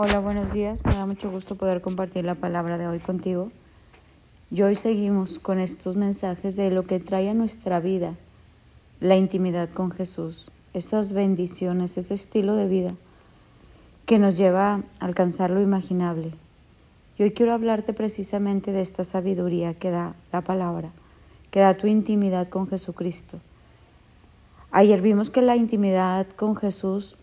[0.00, 0.78] Hola, buenos días.
[0.84, 3.50] Me da mucho gusto poder compartir la palabra de hoy contigo.
[4.48, 8.14] Y hoy seguimos con estos mensajes de lo que trae a nuestra vida
[9.00, 12.94] la intimidad con Jesús, esas bendiciones, ese estilo de vida
[14.06, 16.30] que nos lleva a alcanzar lo imaginable.
[17.18, 20.92] Y hoy quiero hablarte precisamente de esta sabiduría que da la palabra,
[21.50, 23.40] que da tu intimidad con Jesucristo.
[24.70, 27.16] Ayer vimos que la intimidad con Jesús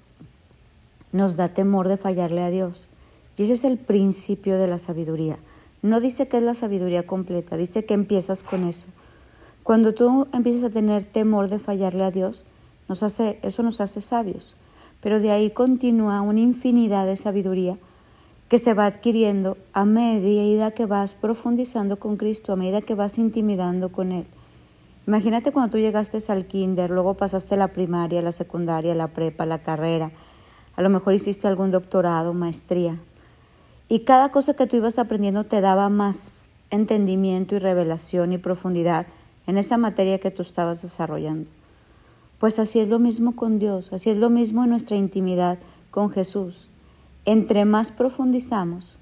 [1.15, 2.89] nos da temor de fallarle a Dios.
[3.37, 5.37] Y ese es el principio de la sabiduría.
[5.81, 8.87] No dice que es la sabiduría completa, dice que empiezas con eso.
[9.63, 12.45] Cuando tú empiezas a tener temor de fallarle a Dios,
[12.87, 14.55] eso nos hace sabios.
[15.01, 17.77] Pero de ahí continúa una infinidad de sabiduría
[18.49, 23.17] que se va adquiriendo a medida que vas profundizando con Cristo, a medida que vas
[23.17, 24.25] intimidando con Él.
[25.07, 29.59] Imagínate cuando tú llegaste al kinder, luego pasaste la primaria, la secundaria, la prepa, la
[29.59, 30.11] carrera,
[30.75, 32.99] a lo mejor hiciste algún doctorado, maestría.
[33.87, 39.05] Y cada cosa que tú ibas aprendiendo te daba más entendimiento y revelación y profundidad
[39.47, 41.49] en esa materia que tú estabas desarrollando.
[42.39, 45.59] Pues así es lo mismo con Dios, así es lo mismo en nuestra intimidad
[45.91, 46.67] con Jesús.
[47.23, 48.97] Entre más profundizamos,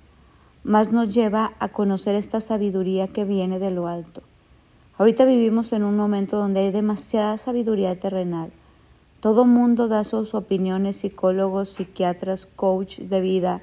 [0.64, 4.22] más nos lleva a conocer esta sabiduría que viene de lo alto.
[4.98, 8.52] Ahorita vivimos en un momento donde hay demasiada sabiduría terrenal
[9.24, 13.62] todo mundo da sus opiniones, psicólogos, psiquiatras, coach de vida,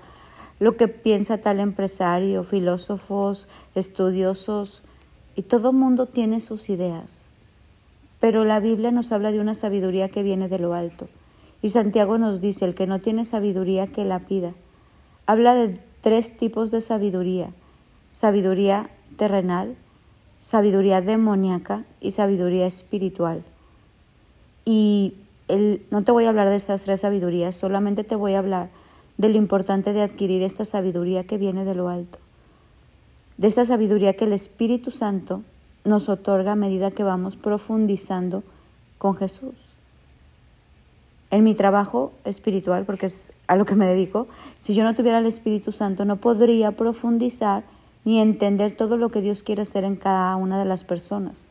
[0.58, 4.82] lo que piensa tal empresario, filósofos, estudiosos,
[5.36, 7.26] y todo mundo tiene sus ideas.
[8.20, 11.10] Pero la Biblia nos habla de una sabiduría que viene de lo alto.
[11.60, 14.54] Y Santiago nos dice, el que no tiene sabiduría, que la pida.
[15.26, 17.52] Habla de tres tipos de sabiduría.
[18.08, 19.76] Sabiduría terrenal,
[20.38, 23.44] sabiduría demoníaca y sabiduría espiritual.
[24.64, 25.16] Y
[25.90, 28.70] no te voy a hablar de estas tres sabidurías, solamente te voy a hablar
[29.18, 32.18] de lo importante de adquirir esta sabiduría que viene de lo alto,
[33.36, 35.42] de esta sabiduría que el Espíritu Santo
[35.84, 38.42] nos otorga a medida que vamos profundizando
[38.98, 39.54] con Jesús.
[41.30, 44.26] En mi trabajo espiritual, porque es a lo que me dedico,
[44.58, 47.64] si yo no tuviera el Espíritu Santo no podría profundizar
[48.04, 51.46] ni entender todo lo que Dios quiere hacer en cada una de las personas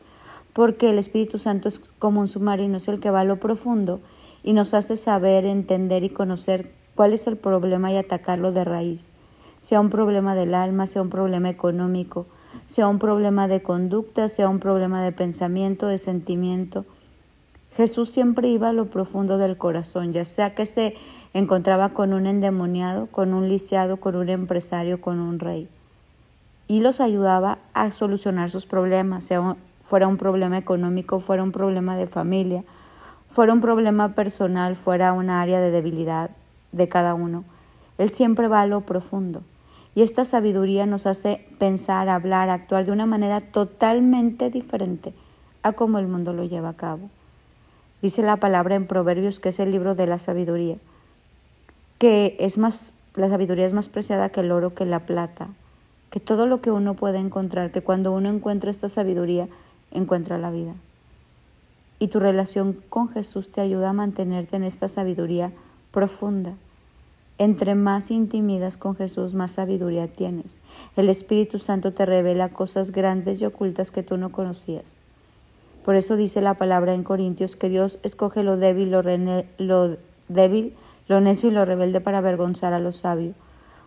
[0.60, 4.02] porque el Espíritu Santo es como un submarino, es el que va a lo profundo
[4.42, 9.10] y nos hace saber, entender y conocer cuál es el problema y atacarlo de raíz,
[9.58, 12.26] sea un problema del alma, sea un problema económico,
[12.66, 16.84] sea un problema de conducta, sea un problema de pensamiento, de sentimiento.
[17.70, 20.94] Jesús siempre iba a lo profundo del corazón, ya sea que se
[21.32, 25.70] encontraba con un endemoniado, con un lisiado, con un empresario, con un rey.
[26.68, 31.96] Y los ayudaba a solucionar sus problemas, sea fuera un problema económico, fuera un problema
[31.96, 32.64] de familia,
[33.28, 36.30] fuera un problema personal, fuera una área de debilidad
[36.72, 37.44] de cada uno.
[37.98, 39.42] Él siempre va a lo profundo.
[39.94, 45.12] Y esta sabiduría nos hace pensar, hablar, actuar de una manera totalmente diferente
[45.62, 47.10] a como el mundo lo lleva a cabo.
[48.02, 50.76] Dice la palabra en Proverbios, que es el libro de la sabiduría,
[51.98, 55.48] que es más, la sabiduría es más preciada que el oro, que la plata,
[56.10, 59.48] que todo lo que uno puede encontrar, que cuando uno encuentra esta sabiduría,
[59.90, 60.74] encuentra la vida.
[61.98, 65.52] Y tu relación con Jesús te ayuda a mantenerte en esta sabiduría
[65.90, 66.54] profunda.
[67.38, 70.60] Entre más intimidas con Jesús, más sabiduría tienes.
[70.96, 75.00] El Espíritu Santo te revela cosas grandes y ocultas que tú no conocías.
[75.84, 79.02] Por eso dice la palabra en Corintios que Dios escoge lo débil, lo,
[80.28, 80.74] débil,
[81.08, 83.32] lo necio y lo rebelde para avergonzar a lo sabio,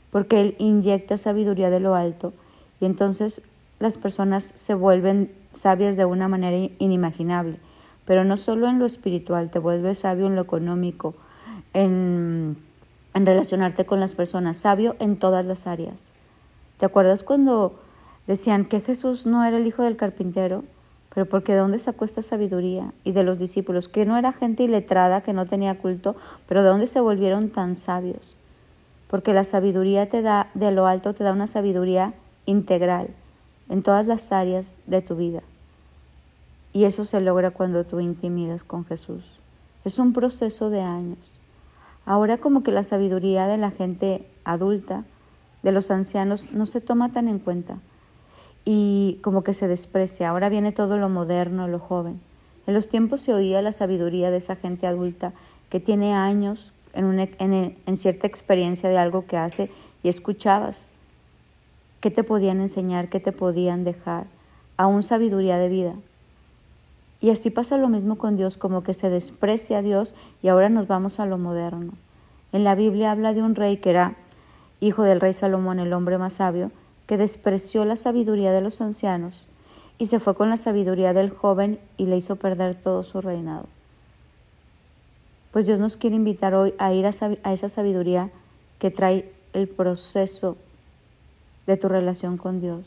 [0.09, 2.34] porque Él inyecta sabiduría de lo alto
[2.80, 3.44] y entonces
[3.80, 7.59] las personas se vuelven sabias de una manera inimaginable,
[8.06, 11.14] pero no solo en lo espiritual, te vuelves sabio en lo económico,
[11.74, 12.58] en,
[13.14, 16.14] en relacionarte con las personas, sabio en todas las áreas.
[16.78, 17.80] ¿Te acuerdas cuando
[18.28, 20.64] decían que Jesús no era el hijo del carpintero?
[21.14, 24.64] Pero porque de dónde sacó esta sabiduría y de los discípulos, que no era gente
[24.64, 26.16] iletrada, que no tenía culto,
[26.47, 28.35] pero de dónde se volvieron tan sabios.
[29.08, 32.16] Porque la sabiduría te da, de lo alto te da una sabiduría
[32.47, 33.09] integral
[33.70, 35.42] en todas las áreas de tu vida.
[36.74, 39.40] Y eso se logra cuando tú intimidas con Jesús.
[39.86, 41.20] Es un proceso de años.
[42.06, 45.06] Ahora como que la sabiduría de la gente adulta,
[45.62, 47.78] de los ancianos, no se toma tan en cuenta
[48.66, 50.30] y como que se desprecia.
[50.30, 52.22] Ahora viene todo lo moderno, lo joven.
[52.66, 55.34] En los tiempos se oía la sabiduría de esa gente adulta
[55.70, 59.70] que tiene años en, en, en cierta experiencia de algo que hace
[60.02, 60.92] y escuchabas
[62.03, 64.28] qué te podían enseñar, qué te podían dejar,
[64.76, 65.94] aún sabiduría de vida.
[67.22, 70.67] Y así pasa lo mismo con Dios, como que se desprecia a Dios y ahora
[70.67, 71.94] nos vamos a lo moderno.
[72.52, 74.17] En la Biblia habla de un rey que era
[74.82, 76.72] hijo del rey Salomón, el hombre más sabio,
[77.08, 79.47] que despreció la sabiduría de los ancianos
[79.97, 83.67] y se fue con la sabiduría del joven y le hizo perder todo su reinado.
[85.52, 87.11] Pues Dios nos quiere invitar hoy a ir a,
[87.44, 88.29] a esa sabiduría
[88.78, 90.58] que trae el proceso
[91.68, 92.86] de tu relación con Dios.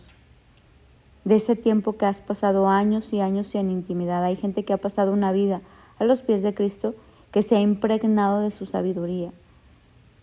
[1.25, 4.23] De ese tiempo que has pasado años y años en intimidad.
[4.25, 5.61] Hay gente que ha pasado una vida
[5.99, 6.95] a los pies de Cristo
[7.31, 9.33] que se ha impregnado de su sabiduría.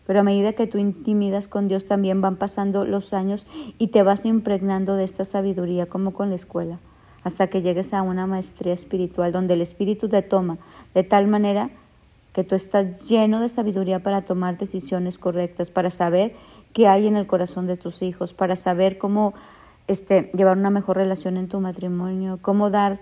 [0.05, 3.47] Pero a medida que tú intimidas con Dios también van pasando los años
[3.77, 6.79] y te vas impregnando de esta sabiduría como con la escuela,
[7.23, 10.57] hasta que llegues a una maestría espiritual donde el Espíritu te toma
[10.93, 11.69] de tal manera
[12.33, 16.33] que tú estás lleno de sabiduría para tomar decisiones correctas, para saber
[16.73, 19.33] qué hay en el corazón de tus hijos, para saber cómo
[19.87, 22.99] este, llevar una mejor relación en tu matrimonio, cómo dar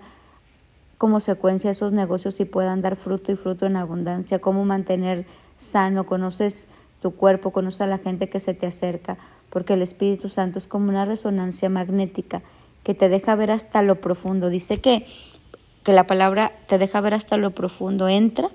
[0.98, 5.26] como secuencia esos negocios y puedan dar fruto y fruto en abundancia, cómo mantener
[5.56, 6.68] sano, conoces
[7.00, 9.16] tu cuerpo, conoces a la gente que se te acerca,
[9.48, 12.42] porque el Espíritu Santo es como una resonancia magnética
[12.84, 14.50] que te deja ver hasta lo profundo.
[14.50, 15.06] Dice que,
[15.82, 18.48] que la palabra te deja ver hasta lo profundo, entra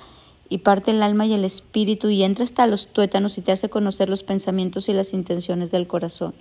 [0.50, 3.70] y parte el alma y el espíritu y entra hasta los tuétanos y te hace
[3.70, 6.34] conocer los pensamientos y las intenciones del corazón.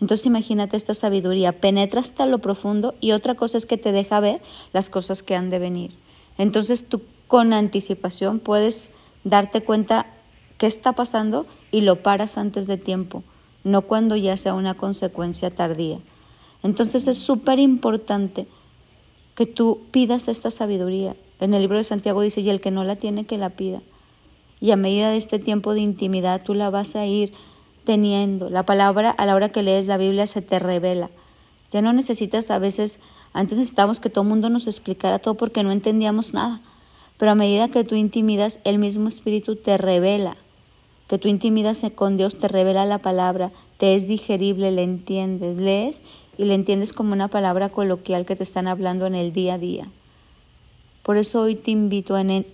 [0.00, 4.20] Entonces imagínate esta sabiduría, penetra hasta lo profundo y otra cosa es que te deja
[4.20, 5.96] ver las cosas que han de venir.
[6.38, 8.90] Entonces tú con anticipación puedes
[9.24, 10.06] darte cuenta
[10.58, 13.22] qué está pasando y lo paras antes de tiempo,
[13.64, 15.98] no cuando ya sea una consecuencia tardía.
[16.62, 18.46] Entonces es súper importante
[19.34, 22.84] que tú pidas esta sabiduría en el libro de Santiago dice, y el que no
[22.84, 23.82] la tiene, que la pida.
[24.60, 27.32] Y a medida de este tiempo de intimidad, tú la vas a ir
[27.84, 28.48] teniendo.
[28.50, 31.10] La palabra, a la hora que lees la Biblia, se te revela.
[31.70, 33.00] Ya no necesitas a veces,
[33.32, 36.60] antes necesitábamos que todo el mundo nos explicara todo porque no entendíamos nada.
[37.18, 40.36] Pero a medida que tú intimidas, el mismo Espíritu te revela.
[41.08, 46.02] Que tú intimidas con Dios, te revela la palabra, te es digerible, le entiendes, lees
[46.36, 49.58] y le entiendes como una palabra coloquial que te están hablando en el día a
[49.58, 49.86] día.
[51.06, 52.44] Por eso hoy te invito en,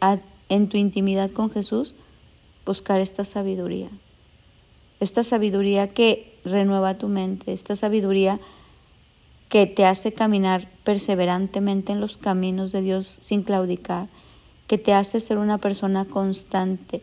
[0.51, 1.95] en tu intimidad con Jesús,
[2.67, 3.89] buscar esta sabiduría.
[5.01, 8.41] Esta sabiduría que renueva tu mente, esta sabiduría
[9.49, 14.11] que te hace caminar perseverantemente en los caminos de Dios sin claudicar,
[14.67, 17.03] que te hace ser una persona constante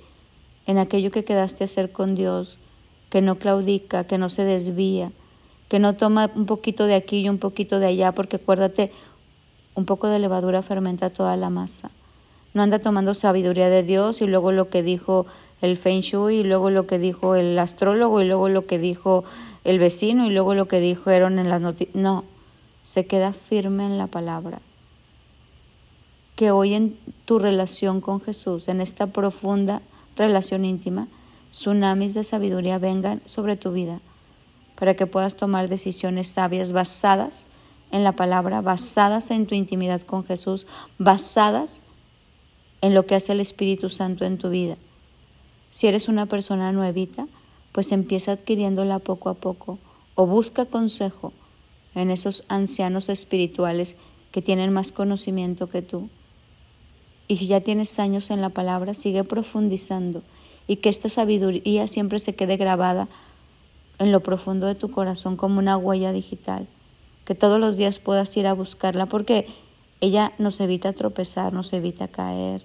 [0.68, 2.60] en aquello que quedaste a hacer con Dios,
[3.10, 5.12] que no claudica, que no se desvía,
[5.68, 8.92] que no toma un poquito de aquí y un poquito de allá, porque acuérdate,
[9.80, 11.90] un poco de levadura fermenta toda la masa.
[12.54, 15.26] No anda tomando sabiduría de Dios y luego lo que dijo
[15.62, 19.24] el Feng Shui y luego lo que dijo el astrólogo y luego lo que dijo
[19.64, 21.96] el vecino y luego lo que dijeron en las noticias.
[21.96, 22.26] No,
[22.82, 24.60] se queda firme en la palabra.
[26.36, 29.82] Que hoy en tu relación con Jesús, en esta profunda
[30.16, 31.08] relación íntima,
[31.52, 34.02] tsunamis de sabiduría vengan sobre tu vida
[34.76, 37.48] para que puedas tomar decisiones sabias basadas
[37.92, 41.84] en la palabra, basadas en tu intimidad con Jesús, basadas
[42.82, 44.78] en lo que hace el Espíritu Santo en tu vida.
[45.70, 47.28] Si eres una persona nuevita,
[47.72, 49.80] pues empieza adquiriéndola poco a poco
[50.16, 51.34] o busca consejo
[51.96, 53.96] en esos ancianos espirituales
[54.32, 56.10] que tienen más conocimiento que tú.
[57.28, 60.24] Y si ya tienes años en la palabra, sigue profundizando
[60.68, 63.08] y que esta sabiduría siempre se quede grabada
[64.00, 66.68] en lo profundo de tu corazón como una huella digital
[67.30, 69.46] que todos los días puedas ir a buscarla, porque
[70.02, 72.64] ella nos evita tropezar, nos evita caer,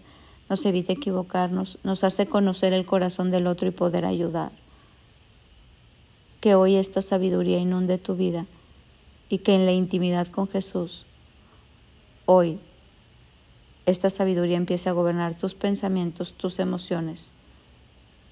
[0.49, 4.53] nos evita equivocarnos, nos hace conocer el corazón del otro y poder ayudar.
[6.41, 8.47] Que hoy esta sabiduría inunde tu vida
[9.29, 11.05] y que en la intimidad con Jesús,
[12.25, 12.59] hoy,
[13.85, 17.35] esta sabiduría empiece a gobernar tus pensamientos, tus emociones,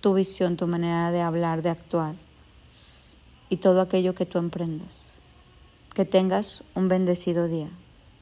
[0.01, 2.15] tu visión, tu manera de hablar, de actuar
[3.51, 5.22] y todo aquello que tú emprendas.
[5.95, 7.69] Que tengas un bendecido día.